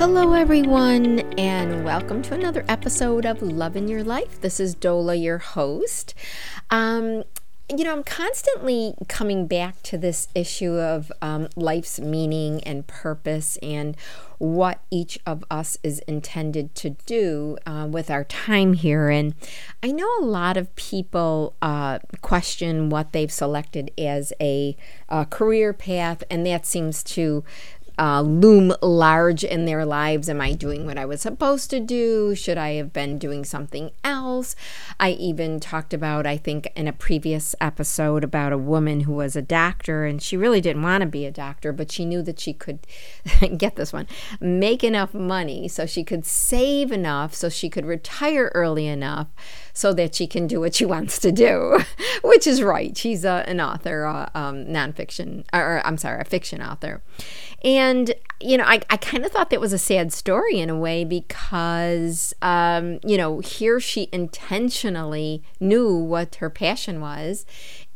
[0.00, 4.40] Hello, everyone, and welcome to another episode of Love in Your Life.
[4.40, 6.14] This is Dola, your host.
[6.70, 7.24] Um,
[7.68, 13.58] you know, I'm constantly coming back to this issue of um, life's meaning and purpose
[13.58, 13.94] and
[14.38, 19.10] what each of us is intended to do uh, with our time here.
[19.10, 19.34] And
[19.82, 24.76] I know a lot of people uh, question what they've selected as a,
[25.10, 27.44] a career path, and that seems to
[28.00, 30.30] uh, loom large in their lives.
[30.30, 32.34] Am I doing what I was supposed to do?
[32.34, 34.56] Should I have been doing something else?
[34.98, 39.36] I even talked about, I think, in a previous episode about a woman who was
[39.36, 42.40] a doctor and she really didn't want to be a doctor, but she knew that
[42.40, 42.86] she could
[43.58, 44.06] get this one
[44.40, 49.28] make enough money so she could save enough so she could retire early enough
[49.80, 51.80] so that she can do what she wants to do,
[52.22, 52.94] which is right.
[52.94, 57.02] She's a, an author, a um, nonfiction, or I'm sorry, a fiction author.
[57.64, 60.76] And, you know, I, I kind of thought that was a sad story in a
[60.76, 67.46] way because, um, you know, here she intentionally knew what her passion was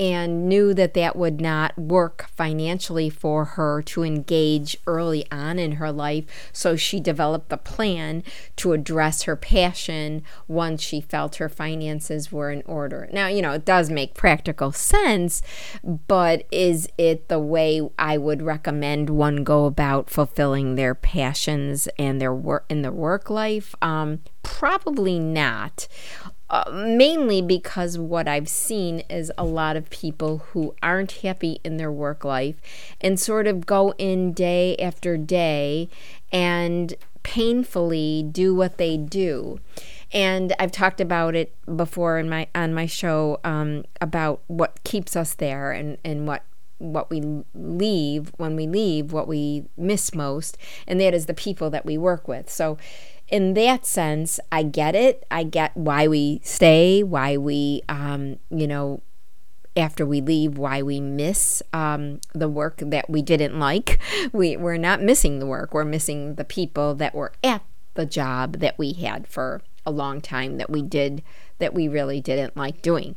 [0.00, 5.72] and knew that that would not work financially for her to engage early on in
[5.72, 6.24] her life.
[6.52, 8.24] So she developed a plan
[8.56, 13.08] to address her passion once she felt her finances were in order.
[13.12, 15.42] Now, you know, it does make practical sense,
[15.84, 22.20] but is it the way I would recommend one go about fulfilling their passions and
[22.20, 23.74] their work in their work life?
[23.80, 25.88] Um, probably not.
[26.54, 31.78] Uh, mainly because what I've seen is a lot of people who aren't happy in
[31.78, 32.60] their work life
[33.00, 35.88] and sort of go in day after day
[36.30, 36.94] and
[37.24, 39.58] painfully do what they do.
[40.12, 45.16] And I've talked about it before in my on my show um, about what keeps
[45.16, 46.44] us there and, and what
[46.78, 51.68] what we leave when we leave, what we miss most, and that is the people
[51.70, 52.48] that we work with.
[52.48, 52.78] So
[53.28, 55.24] in that sense, I get it.
[55.30, 59.02] I get why we stay, why we, um, you know,
[59.76, 64.00] after we leave, why we miss um, the work that we didn't like.
[64.32, 67.62] We, we're not missing the work, we're missing the people that were at
[67.94, 71.22] the job that we had for a long time that we did,
[71.58, 73.16] that we really didn't like doing.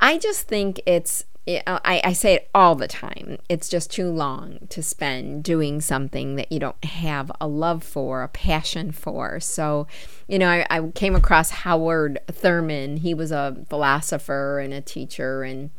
[0.00, 3.38] I just think it's I, I say it all the time.
[3.48, 8.22] It's just too long to spend doing something that you don't have a love for,
[8.22, 9.40] a passion for.
[9.40, 9.86] So,
[10.26, 12.98] you know, I, I came across Howard Thurman.
[12.98, 15.70] He was a philosopher and a teacher and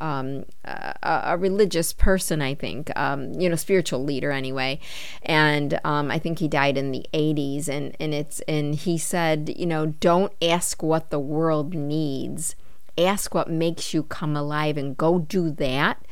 [0.00, 4.80] um, a, a, religious person, I think, um, you know, spiritual leader anyway.
[5.22, 7.68] And um, I think he died in the 80s.
[7.68, 12.56] And, and it's and he said, you know, don't ask what the world needs
[12.98, 16.04] ask what makes you come alive and go do that.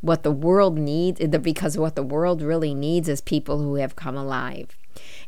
[0.00, 4.16] What the world needs because what the world really needs is people who have come
[4.16, 4.76] alive.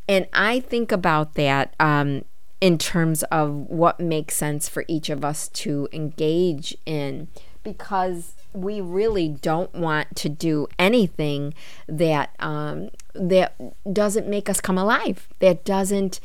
[0.08, 2.24] And i think about that um,
[2.60, 7.28] in terms of what makes sense for each of us to engage in
[7.62, 11.52] because we really don't want to do anything
[11.86, 13.54] that um, that
[13.92, 16.20] doesn't make us come alive that doesn't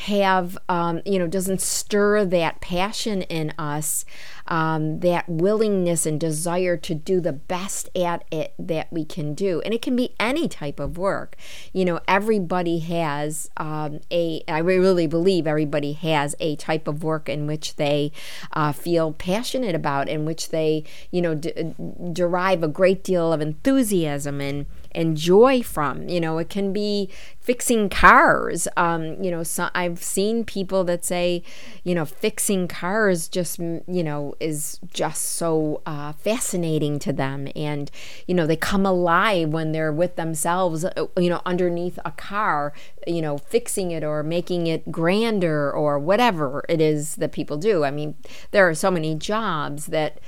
[0.00, 4.06] have, um, you know, doesn't stir that passion in us,
[4.46, 9.60] um, that willingness and desire to do the best at it that we can do.
[9.60, 11.36] And it can be any type of work.
[11.74, 17.28] You know, everybody has um, a, I really believe everybody has a type of work
[17.28, 18.10] in which they
[18.54, 21.74] uh, feel passionate about, in which they, you know, d-
[22.10, 26.08] derive a great deal of enthusiasm and, and joy from.
[26.08, 28.68] You know, it can be fixing cars.
[28.76, 31.42] Um, you know, so I've seen people that say,
[31.84, 37.48] you know, fixing cars just, you know, is just so uh, fascinating to them.
[37.56, 37.90] And,
[38.26, 42.72] you know, they come alive when they're with themselves, uh, you know, underneath a car,
[43.06, 47.84] you know, fixing it or making it grander or whatever it is that people do.
[47.84, 48.14] I mean,
[48.50, 50.20] there are so many jobs that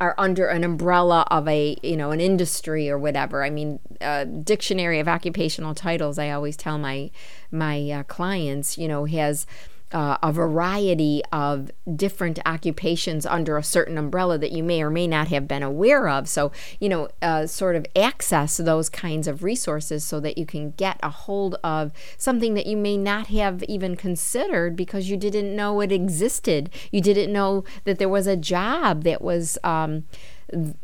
[0.00, 3.44] are under an umbrella of a you know an industry or whatever.
[3.44, 7.10] I mean uh, dictionary of occupational titles i always tell my
[7.50, 9.46] my uh, clients you know has
[9.94, 15.06] uh, a variety of different occupations under a certain umbrella that you may or may
[15.06, 16.28] not have been aware of.
[16.28, 16.50] So,
[16.80, 20.98] you know, uh, sort of access those kinds of resources so that you can get
[21.00, 25.80] a hold of something that you may not have even considered because you didn't know
[25.80, 26.70] it existed.
[26.90, 29.56] You didn't know that there was a job that was.
[29.62, 30.04] Um,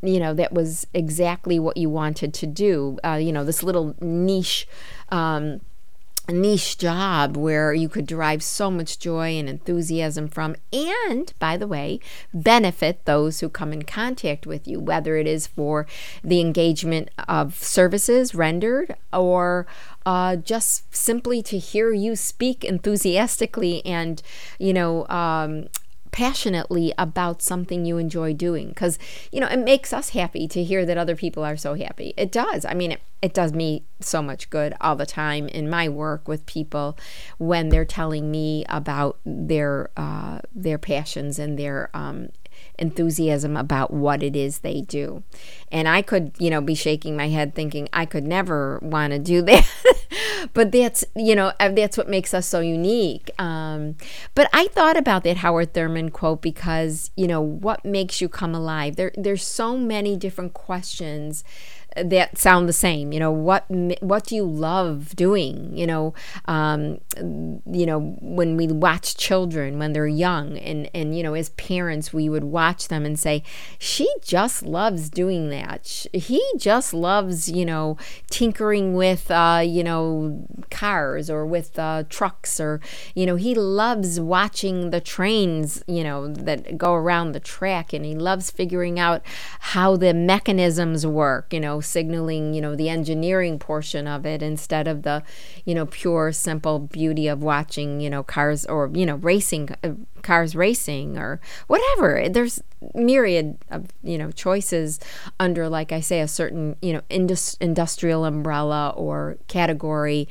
[0.02, 3.94] you know that was exactly what you wanted to do uh, you know this little
[4.00, 4.66] niche
[5.10, 5.60] um,
[6.30, 11.56] a niche job where you could derive so much joy and enthusiasm from, and by
[11.56, 11.98] the way,
[12.32, 15.88] benefit those who come in contact with you, whether it is for
[16.22, 19.66] the engagement of services rendered or
[20.06, 24.22] uh, just simply to hear you speak enthusiastically and,
[24.60, 25.66] you know, um,
[26.10, 28.98] passionately about something you enjoy doing because
[29.30, 32.32] you know it makes us happy to hear that other people are so happy it
[32.32, 35.88] does i mean it, it does me so much good all the time in my
[35.88, 36.98] work with people
[37.38, 42.28] when they're telling me about their uh, their passions and their um,
[42.78, 45.22] enthusiasm about what it is they do.
[45.70, 49.18] And I could, you know, be shaking my head thinking I could never want to
[49.18, 49.68] do that.
[50.52, 53.30] But that's, you know, uh, that's what makes us so unique.
[53.38, 53.96] Um,
[54.34, 58.54] but I thought about that Howard Thurman quote because, you know, what makes you come
[58.54, 58.96] alive?
[58.96, 61.44] There, there's so many different questions
[61.96, 63.12] that sound the same.
[63.12, 63.64] You know, what
[64.00, 65.76] what do you love doing?
[65.76, 66.14] You know,
[66.46, 71.50] um, you know when we watch children when they're young, and and you know as
[71.50, 73.42] parents we would watch them and say,
[73.78, 76.06] she just loves doing that.
[76.12, 77.96] He just loves you know
[78.30, 82.80] tinkering with uh, you know cars or with uh, trucks or
[83.14, 88.04] you know he loves watching the trains you know that go around the track and
[88.04, 89.22] he loves figuring out
[89.60, 91.52] how the mechanisms work.
[91.52, 95.22] You know signaling, you know, the engineering portion of it instead of the,
[95.64, 99.90] you know, pure, simple beauty of watching, you know, cars or, you know, racing, uh,
[100.22, 102.28] cars racing or whatever.
[102.28, 102.62] There's
[102.94, 105.00] myriad of, you know, choices
[105.38, 110.28] under, like I say, a certain, you know, indus- industrial umbrella or category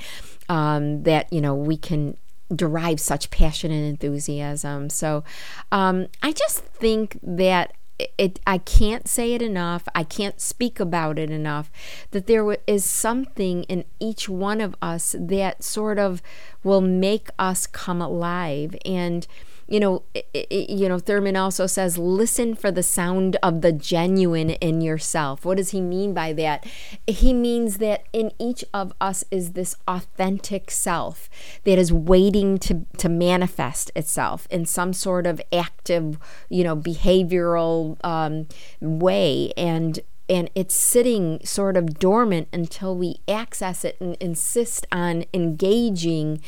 [0.48, 2.18] um, that, you know, we can
[2.54, 4.90] derive such passion and enthusiasm.
[4.90, 5.24] So
[5.72, 7.74] um, I just think that
[8.18, 9.84] it I can't say it enough.
[9.94, 11.72] I can't speak about it enough
[12.12, 16.22] that there is something in each one of us that sort of
[16.64, 19.28] will make us come alive and
[19.70, 24.50] you know, it, you know, Thurman also says, listen for the sound of the genuine
[24.50, 25.46] in yourself.
[25.46, 26.66] What does he mean by that?
[27.06, 31.30] He means that in each of us is this authentic self
[31.66, 36.18] that is waiting to, to manifest itself in some sort of active,
[36.50, 38.48] you know, behavioral um,
[38.82, 39.54] way.
[39.56, 40.00] And
[40.30, 46.42] and it's sitting sort of dormant until we access it and insist on engaging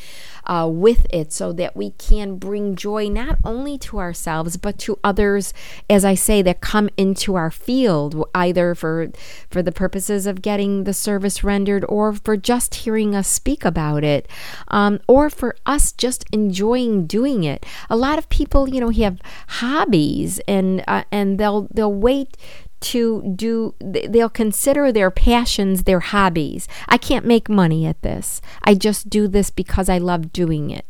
[0.44, 4.98] uh, with it so that we can bring joy not only to ourselves but to
[5.04, 5.52] others
[5.90, 9.08] as i say that come into our field either for
[9.50, 14.04] for the purposes of getting the service rendered or for just hearing us speak about
[14.04, 14.28] it
[14.68, 17.64] um, or for us just enjoying doing it.
[17.90, 22.36] A lot of people you know have hobbies and uh, and they'll they'll wait
[22.82, 26.68] to do, they'll consider their passions their hobbies.
[26.88, 28.40] I can't make money at this.
[28.62, 30.86] I just do this because I love doing it.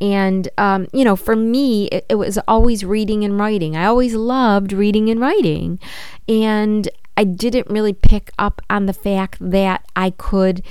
[0.00, 3.76] And, um, you know, for me, it, it was always reading and writing.
[3.76, 5.78] I always loved reading and writing.
[6.28, 10.62] And I didn't really pick up on the fact that I could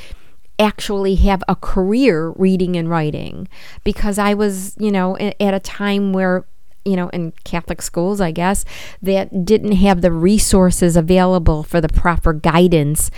[0.59, 3.47] actually have a career reading and writing
[3.83, 6.45] because I was, you know, at a time where
[6.85, 8.63] you know, in Catholic schools, I guess,
[9.01, 13.09] that didn't have the resources available for the proper guidance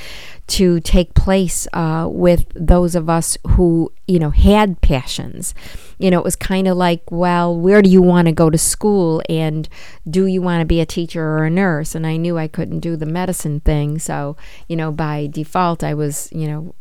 [0.47, 5.53] to take place uh, with those of us who, you know, had passions.
[5.99, 8.57] You know, it was kind of like, well, where do you want to go to
[8.57, 9.21] school?
[9.27, 9.67] And
[10.09, 11.95] do you want to be a teacher or a nurse?
[11.95, 13.99] And I knew I couldn't do the medicine thing.
[13.99, 16.75] So, you know, by default, I was, you know,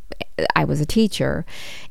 [0.55, 1.45] I was a teacher.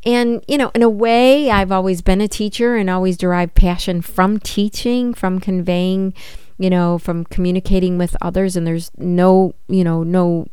[0.05, 4.01] And, you know, in a way, I've always been a teacher and always derived passion
[4.01, 6.13] from teaching, from conveying,
[6.57, 8.55] you know, from communicating with others.
[8.55, 10.47] And there's no, you know, no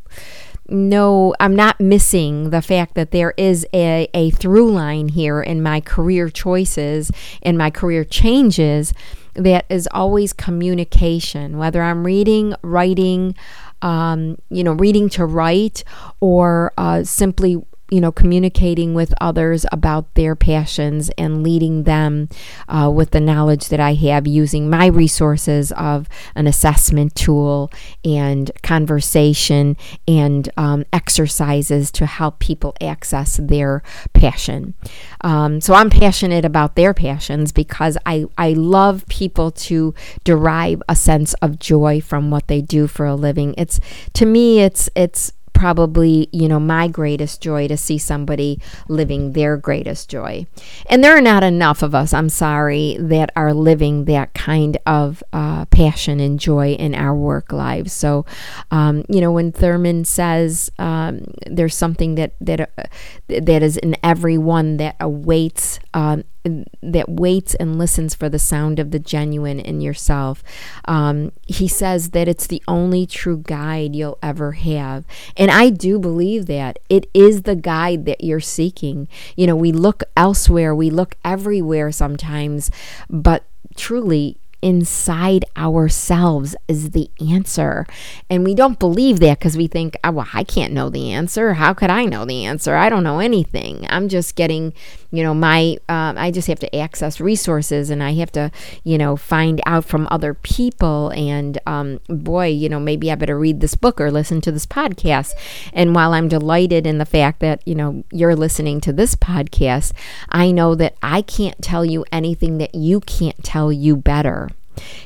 [0.69, 5.61] no, I'm not missing the fact that there is a, a through line here in
[5.61, 8.93] my career choices and my career changes
[9.33, 13.35] that is always communication, whether I'm reading, writing,
[13.81, 15.83] um, you know, reading to write
[16.21, 17.61] or uh, simply
[17.93, 22.27] you know, communicating with others about their passions and leading them
[22.67, 27.71] uh, with the knowledge that I have using my resources of an assessment tool
[28.03, 33.83] and conversation and um, exercises to help people access their
[34.13, 34.73] passion.
[35.21, 40.95] Um, so I'm passionate about their passions because I, I love people to derive a
[40.95, 43.53] sense of joy from what they do for a living.
[43.55, 43.79] It's
[44.13, 45.31] to me, it's it's
[45.63, 50.45] probably, you know, my greatest joy to see somebody living their greatest joy.
[50.89, 55.23] And there are not enough of us, I'm sorry, that are living that kind of
[55.31, 57.93] uh, passion and joy in our work lives.
[57.93, 58.25] So,
[58.71, 62.83] um, you know, when Thurman says um, there's something that that uh,
[63.29, 68.91] that is in everyone that awaits um, that waits and listens for the sound of
[68.91, 70.43] the genuine in yourself.
[70.85, 75.05] Um, he says that it's the only true guide you'll ever have.
[75.37, 76.79] And I do believe that.
[76.89, 79.07] It is the guide that you're seeking.
[79.35, 82.69] You know, we look elsewhere, we look everywhere sometimes,
[83.09, 83.43] but
[83.75, 87.85] truly, inside ourselves is the answer.
[88.29, 91.55] And we don't believe that because we think, oh, well, I can't know the answer.
[91.55, 92.75] How could I know the answer?
[92.75, 93.85] I don't know anything.
[93.89, 94.73] I'm just getting,
[95.11, 98.51] you know, my, uh, I just have to access resources and I have to,
[98.85, 101.09] you know, find out from other people.
[101.09, 104.65] And um, boy, you know, maybe I better read this book or listen to this
[104.65, 105.33] podcast.
[105.73, 109.91] And while I'm delighted in the fact that, you know, you're listening to this podcast,
[110.29, 114.49] I know that I can't tell you anything that you can't tell you better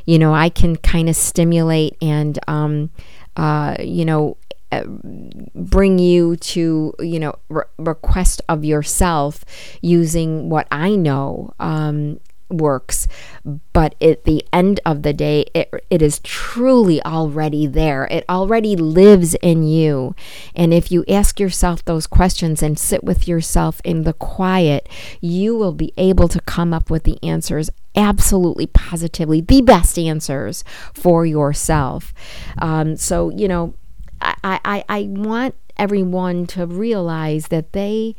[0.06, 2.90] you know, I can kind of stimulate and, um,
[3.36, 4.38] uh, you know,
[4.70, 4.84] uh,
[5.56, 9.46] bring you to you know re- request of yourself
[9.82, 13.08] using what I know um, works
[13.74, 18.76] but at the end of the day it, it is truly already there it already
[18.76, 20.16] lives in you
[20.56, 24.88] and if you ask yourself those questions and sit with yourself in the quiet
[25.20, 30.64] you will be able to come up with the answers absolutely positively the best answers
[30.94, 32.14] for yourself.
[32.60, 33.74] Um, so, you know,
[34.22, 38.16] I, I, I want everyone to realize that they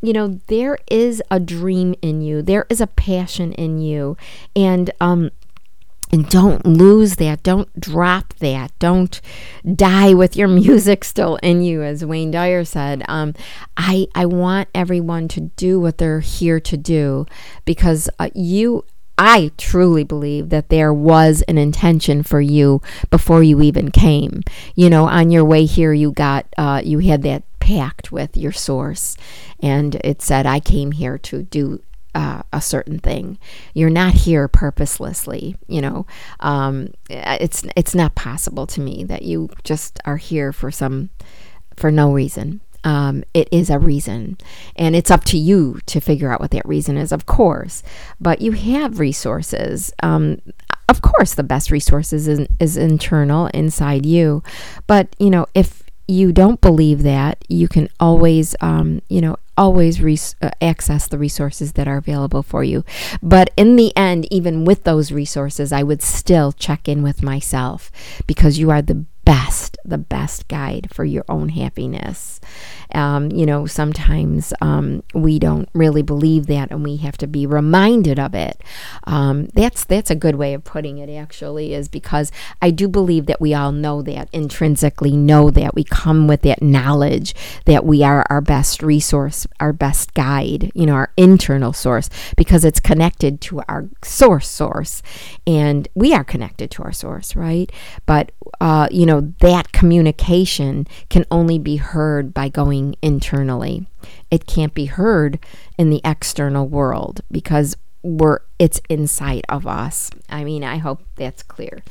[0.00, 2.42] you know there is a dream in you.
[2.42, 4.16] There is a passion in you.
[4.54, 5.30] And um
[6.10, 7.42] and don't lose that.
[7.42, 8.72] Don't drop that.
[8.78, 9.20] Don't
[9.74, 13.02] die with your music still in you as wayne dyer said.
[13.08, 13.34] Um,
[13.76, 17.26] i i want everyone to do what they're here to do
[17.64, 18.84] because uh, you
[19.18, 24.42] I truly believe that there was an intention for you before you even came.
[24.76, 28.52] You know, on your way here, you got, uh, you had that pact with your
[28.52, 29.16] source,
[29.60, 31.82] and it said, I came here to do
[32.14, 33.38] uh, a certain thing.
[33.74, 35.56] You're not here purposelessly.
[35.66, 36.06] You know,
[36.40, 41.10] um, it's it's not possible to me that you just are here for some
[41.76, 44.38] for no reason um, it is a reason.
[44.76, 47.82] And it's up to you to figure out what that reason is, of course.
[48.20, 49.92] But you have resources.
[50.02, 50.40] Um,
[50.88, 54.42] of course, the best resources is, is internal inside you.
[54.86, 60.34] But, you know, if you don't believe that, you can always, um, you know, always
[60.40, 62.84] uh, access the resources that are available for you.
[63.22, 67.90] But in the end, even with those resources, I would still check in with myself
[68.26, 72.40] because you are the best, the best guide for your own happiness.
[72.94, 77.44] Um, you know, sometimes um, we don't really believe that, and we have to be
[77.44, 78.62] reminded of it.
[79.04, 81.10] Um, that's that's a good way of putting it.
[81.10, 82.32] Actually, is because
[82.62, 86.62] I do believe that we all know that intrinsically know that we come with that
[86.62, 87.34] knowledge
[87.66, 90.72] that we are our best resource, our best guide.
[90.74, 95.02] You know, our internal source because it's connected to our source source,
[95.46, 97.70] and we are connected to our source, right?
[98.06, 98.32] But
[98.62, 103.86] uh, you know, that communication can only be heard by going internally.
[104.30, 105.38] It can't be heard
[105.78, 110.10] in the external world because we're it's inside of us.
[110.28, 111.82] I mean, I hope that's clear.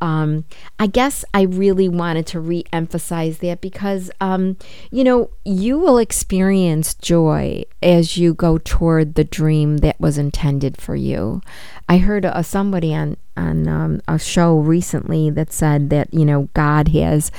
[0.00, 0.44] Um,
[0.78, 4.56] I guess I really wanted to re-emphasize that because um,
[4.90, 10.80] you know you will experience joy as you go toward the dream that was intended
[10.80, 11.40] for you.
[11.88, 16.48] I heard a, somebody on on um, a show recently that said that you know
[16.54, 17.30] God has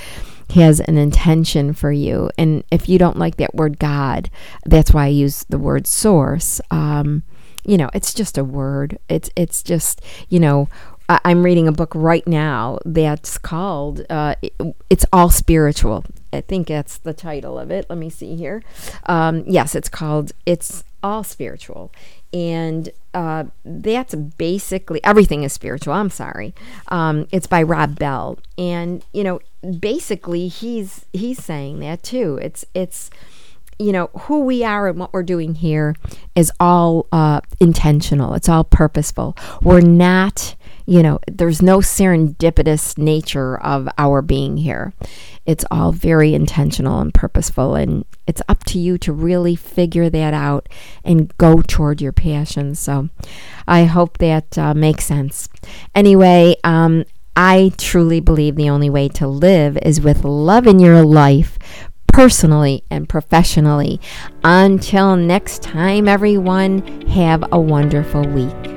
[0.55, 4.29] has an intention for you, and if you don't like that word God,
[4.65, 6.61] that's why I use the word source.
[6.69, 7.23] Um,
[7.65, 8.97] you know, it's just a word.
[9.09, 10.67] It's it's just you know.
[11.09, 14.35] I'm reading a book right now that's called uh,
[14.89, 17.87] "It's All Spiritual." I think that's the title of it.
[17.89, 18.63] Let me see here.
[19.05, 21.91] Um, yes, it's called "It's All Spiritual,"
[22.33, 25.93] and uh, that's basically everything is spiritual.
[25.93, 26.55] I'm sorry.
[26.87, 29.39] Um, it's by Rob Bell, and you know,
[29.79, 32.39] basically he's he's saying that too.
[32.41, 33.11] It's it's
[33.79, 35.95] you know who we are and what we're doing here
[36.35, 38.33] is all uh, intentional.
[38.33, 39.37] It's all purposeful.
[39.61, 44.93] We're not you know, there's no serendipitous nature of our being here.
[45.45, 50.33] It's all very intentional and purposeful, and it's up to you to really figure that
[50.33, 50.67] out
[51.03, 52.75] and go toward your passion.
[52.75, 53.09] So
[53.67, 55.49] I hope that uh, makes sense.
[55.95, 61.03] Anyway, um, I truly believe the only way to live is with love in your
[61.03, 61.57] life
[62.13, 63.99] personally and professionally.
[64.43, 68.72] Until next time, everyone, have a wonderful week.